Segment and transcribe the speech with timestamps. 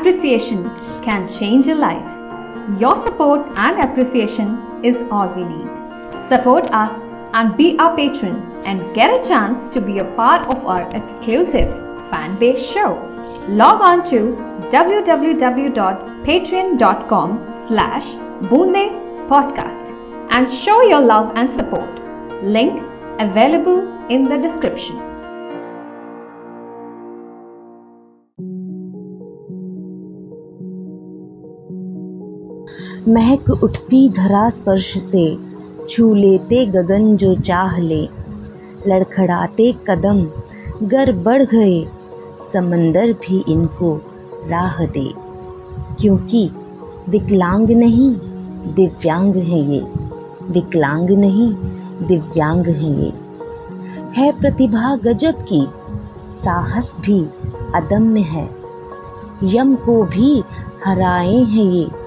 [0.00, 0.64] appreciation
[1.04, 2.16] can change a life.
[2.80, 5.68] Your support and appreciation is all we need.
[6.28, 6.92] Support us
[7.34, 11.68] and be our patron and get a chance to be a part of our exclusive
[12.10, 12.98] fan base show.
[13.48, 14.36] Log on to
[14.72, 18.14] www.patreon.com slash
[18.48, 18.90] Boonde
[19.28, 19.90] Podcast
[20.30, 22.00] and show your love and support.
[22.42, 22.82] Link
[23.18, 25.09] available in the description.
[33.08, 35.38] महक उठती धरा स्पर्श से,
[35.88, 38.08] छू लेते गगन जो चाह ले।
[38.86, 40.26] लड़खड़ाते कदम,
[40.86, 41.86] गर बढ़ गए,
[42.52, 44.00] समंदर भी इनको
[44.46, 45.14] राह दे।
[46.00, 46.50] क्योंकि
[47.08, 48.10] विकलांग नहीं,
[48.74, 49.80] दिव्यांग है ये।
[50.50, 51.54] विकलांग नहीं,
[52.06, 53.12] दिव्यांग है ये।
[54.14, 55.66] है प्रतिभा गजब की,
[56.34, 57.24] साहस भी
[57.74, 58.50] अदम्य है।
[59.44, 60.42] यम को भी
[60.84, 61.99] हराए हैं ये।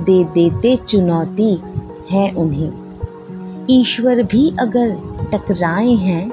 [0.00, 1.62] दे देते चुनौती
[2.10, 4.90] है उन्हें। ईश्वर भी अगर
[5.32, 6.32] टकराए हैं,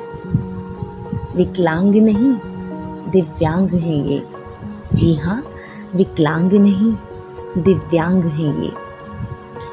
[1.35, 2.33] विकलांग नहीं,
[3.11, 4.23] दिव्यांग है ये।
[4.93, 5.43] जी हाँ
[5.95, 6.93] विकलांग नहीं,
[7.63, 8.71] दिव्यांग है ये।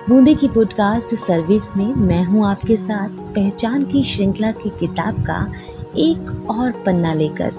[0.09, 5.53] बूंदे की पॉडकास्ट सर्विस में मैं हूँ आपके साथ पहचान की श्रृंखला की किताब का
[5.97, 7.53] एक और पन्ना लेकर,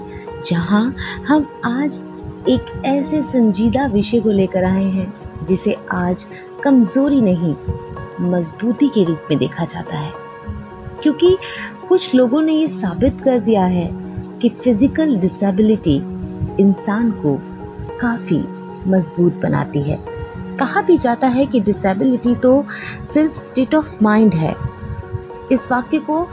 [0.44, 0.94] जहाँ
[1.28, 1.98] हम आज
[2.48, 6.26] एक ऐसे संजीदा विषय को लेकर आए हैं, जिसे आज
[6.64, 7.54] कमज़ोरी नहीं,
[8.30, 10.12] मजबूती के रूप में देखा जाता है।
[11.02, 11.38] क्योंकि
[11.88, 13.90] कुछ लोगों ने ये साबित कर दिया है
[14.38, 15.96] कि फ़िज़िकल डिसेबिलिटी
[16.60, 17.38] इंसान को
[18.00, 18.44] काफ़ी
[18.90, 20.04] मज़बूत बनाती है।
[20.58, 22.64] कहा भी जाता है कि डिसेबिलिटी तो
[23.04, 24.56] सिर्फ़ स्टेट ऑफ़ माइंड है।
[25.52, 26.28] इस वाक्य को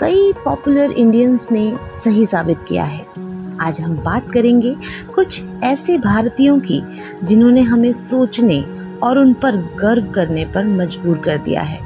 [0.00, 3.29] कई पॉपुलर इंडियंस ने सही साबित किया है।
[3.60, 4.74] आज हम बात करेंगे
[5.14, 6.82] कुछ ऐसे भारतीयों की
[7.22, 8.60] जिन्होंने हमें सोचने
[9.02, 11.78] और उन पर गर्व करने पर मजबूर कर दिया है।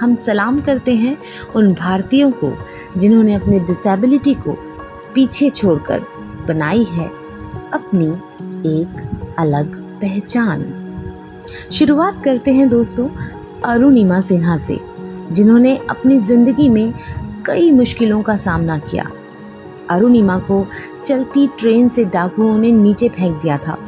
[0.00, 1.16] हम सलाम करते हैं
[1.56, 2.52] उन भारतीयों को
[2.96, 4.52] जिन्होंने अपने डिसेबिलिटी को
[5.14, 6.00] पीछे छोड़कर
[6.48, 7.08] बनाई है
[7.72, 8.06] अपनी
[8.70, 10.64] एक अलग पहचान।
[11.72, 13.08] शुरुआत करते हैं दोस्तों
[13.64, 14.78] अरुणिमा सिन्हा से,
[15.32, 16.92] जिन्होंने अपनी ज़िंदगी में
[17.46, 19.10] कई मुश्किलों का सामना किया।
[19.92, 20.66] अरुणिमा को
[21.06, 23.78] चलती ट्रेन से डाकुओं ने नीचे फेंक दिया था,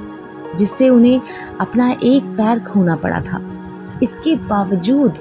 [0.56, 1.20] जिससे उन्हें
[1.60, 3.42] अपना एक पैर खोना पड़ा था।
[4.02, 5.18] इसके बावजूद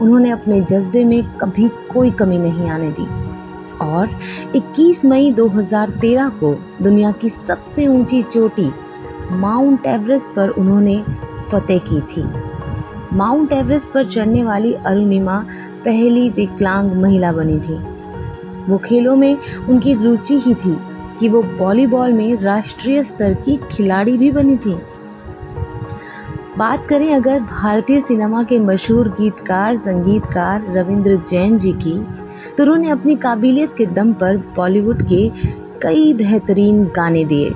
[0.00, 3.06] उन्होंने अपने जज्बे में कभी कोई कमी नहीं आने दी।
[3.80, 4.08] और
[4.56, 8.70] 21 मई 2013 को दुनिया की सबसे ऊँची चोटी,
[9.30, 11.04] माउंट एवरेस्ट पर उन्होंने
[11.48, 12.24] फतेह की थी।
[13.12, 15.44] माउंट एवरेस्ट पर चढ़ने वाली अरुणिमा
[15.84, 17.78] पहली विकलांग महिला बनी थी।
[18.68, 19.36] वो खेलों में
[19.68, 20.76] उनकी रुचि ही थी
[21.20, 24.74] कि वो वॉलीबॉल में राष्ट्रीय स्तर की खिलाड़ी भी बनी थी।
[26.58, 31.94] बात करें अगर भारतीय सिनेमा के मशहूर गीतकार, संगीतकार रविंद्र जैन जी की
[32.56, 35.28] तो उन्होंने अपनी काबिलियत के दम पर बॉलीवुड के
[35.82, 37.52] कई बेहतरीन गाने दिए।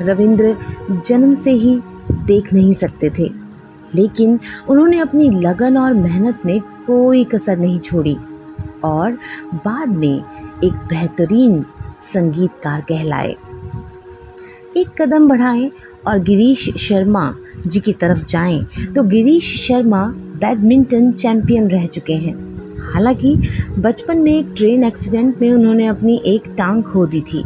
[0.00, 0.56] रविंद्र
[0.90, 3.30] जन्म से ही देख नहीं सकते थे,
[3.94, 4.38] लेकिन
[4.68, 8.16] उन्होंने अपनी लगन और मेहनत में कोई कसर नहीं छोड़ी।
[8.84, 9.12] और
[9.54, 10.22] बाद में
[10.64, 11.64] एक बेहतरीन
[12.00, 13.36] संगीतकार कहलाए।
[14.76, 15.70] एक कदम बढ़ाएँ
[16.06, 17.34] और गिरीश शर्मा
[17.66, 20.04] जी की तरफ़ जाएँ तो गिरीश शर्मा
[20.36, 22.34] बैडमिंटन चैंपियन रह चुके हैं।
[22.92, 23.36] हालाँकि
[23.78, 27.44] बचपन में एक ट्रेन एक्सीडेंट में उन्होंने अपनी एक टांग खो दी थी।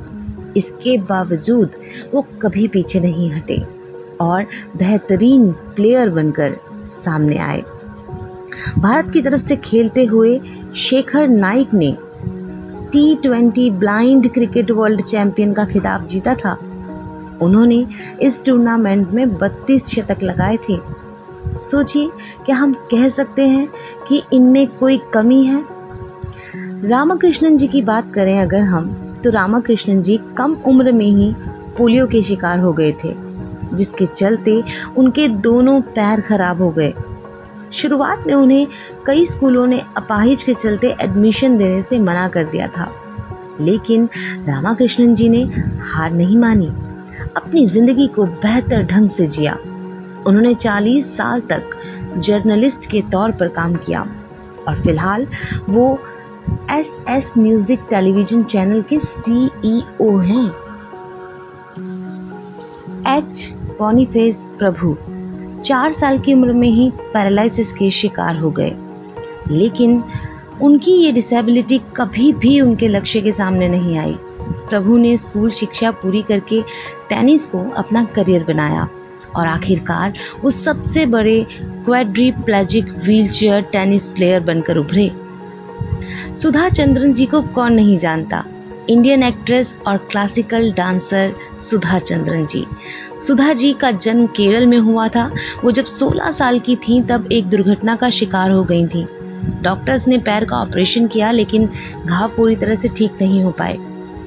[0.56, 1.70] इसके बावजूद
[2.14, 3.62] वो कभी पीछे नहीं हटे
[4.20, 4.42] और
[4.76, 6.56] बेहतरीन प्लेयर बनकर
[6.86, 7.62] सामने आए।
[8.78, 10.40] भारत की तरफ़ से खेलते हुए
[10.74, 11.96] शेखर नाइक ने
[12.92, 16.52] T twenty blind cricket world champion का खिताब जीता था।
[17.42, 17.86] उन्होंने
[18.22, 20.78] इस टूर्नामेंट में 32 शतक लगाए थे।
[21.56, 22.10] सोचिए,
[22.46, 23.68] क्या हम कह सकते हैं
[24.08, 25.64] कि इनमें कोई कमी है?
[26.84, 31.34] रामाकृष्णन जी की बात करें अगर हम तो रामाकृष्णन जी कम उम्र में ही
[31.78, 33.14] पोलियो के शिकार हो गए थे,
[33.74, 34.62] जिसके चलते
[34.96, 36.94] उनके दोनों पैर खराब हो गए।
[37.72, 38.66] शुरुआत में उन्हें
[39.06, 42.92] कई स्कूलों ने अपाहिज के चलते एडमिशन देने से मना कर दिया था।
[43.60, 44.08] लेकिन
[44.48, 45.42] रामाकृष्णन जी ने
[45.80, 46.66] हार नहीं मानी।
[47.36, 49.54] अपनी ज़िंदगी को बेहतर ढंग से जिया।
[50.26, 51.62] उन्होंने 40 साल तक
[52.18, 54.06] जर्नलिस्ट के तौर पर काम किया।
[54.68, 55.26] और फ़िलहाल
[55.68, 55.98] वो
[56.70, 60.46] S S music television channel के सीईओ हैं।
[63.18, 63.54] एच.
[63.78, 64.96] बॉनीफेस प्रभु।
[65.64, 68.74] चार साल की उम्र में ही पैरालिसिस के शिकार हो गए।
[69.50, 70.04] लेकिन
[70.62, 75.90] उनकी ये डिसेबिलिटी कभी भी उनके लक्ष्य के सामने नहीं आई। प्रभु ने स्कूल शिक्षा
[75.90, 76.62] पूरी करके
[77.08, 78.88] टेनिस को अपना करियर बनाया
[79.36, 80.12] और आखिरकार
[80.44, 85.10] वो सबसे बड़े क्वाड्रीप्लेजिक व्हीलचेयर टेनिस प्लेयर बनकर उभरे।
[86.36, 88.44] सुधा चंद्रन जी को कौन नहीं जानता?
[88.90, 92.66] इंडियन एक्ट्रेस और क्लासिकल डांसर सुधा चंद्रन जी
[93.18, 95.30] सुधा जी का जन्म केरल में हुआ था।
[95.64, 99.06] वो जब 16 साल की थी, तब एक दुर्घटना का शिकार हो गई थी।
[99.62, 101.68] डॉक्टर्स ने पैर का ऑपरेशन किया, लेकिन
[102.06, 103.78] घाव पूरी तरह से ठीक नहीं हो पाए,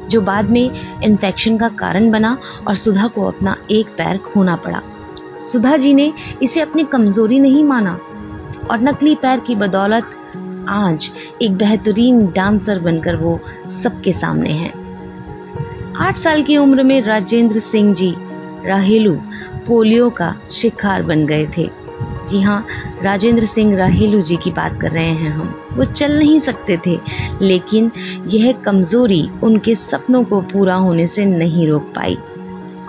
[0.09, 0.71] जो बाद में
[1.03, 2.37] इन्फेक्शन का कारण बना
[2.67, 4.81] और सुधा को अपना एक पैर खोना पड़ा।
[5.41, 6.13] सुधा जी ने
[6.43, 7.99] इसे अपनी कमज़ोरी नहीं माना
[8.71, 10.15] और नकली पैर की बदौलत
[10.69, 13.39] आज एक बेहतरीन डांसर बनकर वो
[13.83, 14.73] सबके सामने हैं।
[15.97, 18.15] आठ साल की उम्र में राजेंद्र सिंह जी
[18.65, 19.13] राहेलू
[19.67, 21.69] पोलियो का शिकार बन गए थे।
[22.27, 22.65] जी हाँ
[23.03, 26.99] राजेंद्र सिंह राहेलू जी की बात कर रहे हैं हम। वो चल नहीं सकते थे,
[27.41, 27.91] लेकिन
[28.27, 32.17] यह कमज़ोरी उनके सपनों को पूरा होने से नहीं रोक पाई।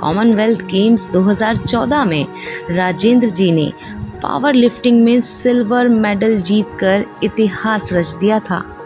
[0.00, 2.26] कॉमनवेल्थ गेम्स 2014 में
[2.70, 3.72] राजेंद्र जी ने
[4.22, 8.76] पावर लिफ्टिंग में सिल्वर मेडल जीतकर इतिहास रच दिया था।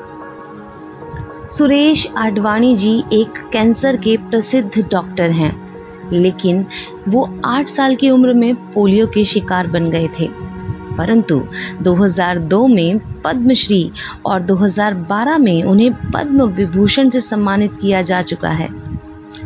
[1.53, 5.75] सुरेश आडवाणी जी एक कैंसर के प्रसिद्ध डॉक्टर हैं,
[6.13, 6.67] लेकिन
[7.09, 10.51] वो आठ साल की उम्र में पोलियो के शिकार बन गए थे।
[10.99, 11.43] परंतु
[11.83, 13.93] 2002 में पद्मश्री
[14.27, 18.69] और 2012 में उन्हें पद्म विभूषण से सम्मानित किया जा चुका है।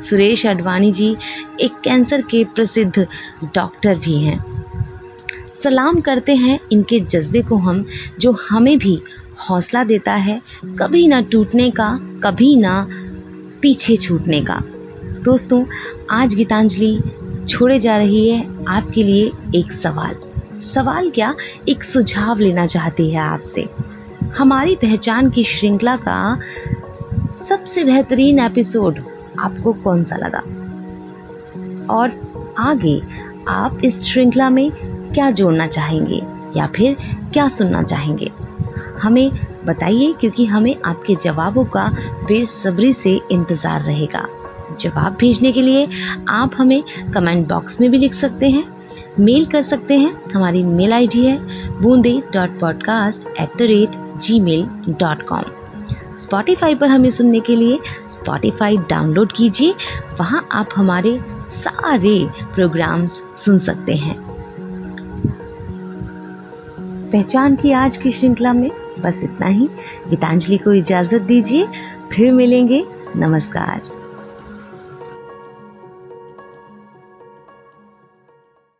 [0.02, 1.16] सुरेश अडवाणी जी
[1.60, 3.06] एक कैंसर के प्रसिद्ध
[3.54, 4.53] डॉक्टर भी हैं।
[5.64, 7.86] सलाम करते हैं इनके जज्बे को हम,
[8.20, 9.02] जो हमें भी
[9.50, 12.88] हौसला देता है, कभी ना टूटने का, कभी ना
[13.62, 14.62] पीछे छूटने का।
[15.24, 15.64] दोस्तों,
[16.10, 17.00] आज गीतांजलि
[17.48, 20.16] छोड़े जा रही है आपके लिए एक सवाल।
[20.60, 21.34] सवाल क्या?
[21.68, 23.68] एक सुझाव लेना चाहती है आपसे।
[24.38, 26.40] हमारी पहचान की श्रृंखला का
[27.48, 28.98] सबसे बेहतरीन एपिसोड
[29.40, 30.42] आपको कौन सा लगा?
[31.94, 32.08] और
[32.58, 33.00] आगे
[33.48, 36.22] आप इस श्रृंखला में क्या जोड़ना चाहेंगे
[36.56, 36.96] या फिर
[37.32, 38.30] क्या सुनना चाहेंगे?
[39.02, 39.30] हमें
[39.66, 41.86] बताइए क्योंकि हमें आपके जवाबों का
[42.28, 44.26] बेसब्री से इंतज़ार रहेगा।
[44.80, 45.86] जवाब भेजने के लिए
[46.28, 46.82] आप हमें
[47.14, 48.64] कमेंट बॉक्स में भी लिख सकते हैं।
[49.20, 54.40] मेल कर सकते हैं। हमारी मेल आईडी है Boonde dot podcast at the rate G
[54.40, 55.44] mail dot com
[56.16, 57.78] Spotify पर हमें सुनने के लिए
[58.10, 59.74] स्पॉटिफाई डाउनलोड कीजिए।
[60.20, 61.18] वहाँ आप हमारे
[61.50, 62.18] सारे
[62.54, 64.23] प्रोग्राम्स सुन सकते हैं।
[67.14, 68.70] पहचान की आज की श्रृंखला में
[69.00, 69.68] बस इतना ही।
[70.08, 71.68] गीतांजलि को इजाज़त दीजिए,
[72.12, 73.93] फिर मिलेंगे। नमस्कार।